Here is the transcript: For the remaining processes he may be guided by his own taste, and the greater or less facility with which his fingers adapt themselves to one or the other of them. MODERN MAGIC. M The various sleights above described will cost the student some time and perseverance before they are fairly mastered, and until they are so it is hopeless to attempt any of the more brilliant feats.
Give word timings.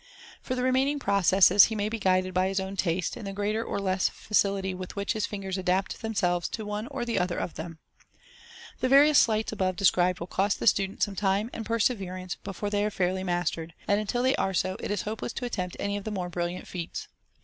For 0.41 0.55
the 0.55 0.63
remaining 0.63 0.97
processes 0.97 1.65
he 1.65 1.75
may 1.75 1.87
be 1.87 1.99
guided 1.99 2.33
by 2.33 2.47
his 2.47 2.59
own 2.59 2.75
taste, 2.75 3.15
and 3.15 3.27
the 3.27 3.33
greater 3.33 3.63
or 3.63 3.79
less 3.79 4.09
facility 4.09 4.73
with 4.73 4.95
which 4.95 5.13
his 5.13 5.27
fingers 5.27 5.59
adapt 5.59 6.01
themselves 6.01 6.49
to 6.49 6.65
one 6.65 6.87
or 6.87 7.05
the 7.05 7.19
other 7.19 7.37
of 7.37 7.53
them. 7.53 7.77
MODERN 7.77 7.77
MAGIC. 7.77 8.09
M 8.09 8.77
The 8.79 8.89
various 8.89 9.19
sleights 9.19 9.51
above 9.51 9.75
described 9.75 10.19
will 10.19 10.25
cost 10.25 10.59
the 10.59 10.65
student 10.65 11.03
some 11.03 11.15
time 11.15 11.51
and 11.53 11.67
perseverance 11.67 12.33
before 12.43 12.71
they 12.71 12.83
are 12.83 12.89
fairly 12.89 13.23
mastered, 13.23 13.75
and 13.87 14.01
until 14.01 14.23
they 14.23 14.35
are 14.37 14.55
so 14.55 14.75
it 14.79 14.89
is 14.89 15.03
hopeless 15.03 15.33
to 15.33 15.45
attempt 15.45 15.77
any 15.79 15.97
of 15.97 16.03
the 16.03 16.09
more 16.09 16.29
brilliant 16.29 16.65
feats. 16.67 17.07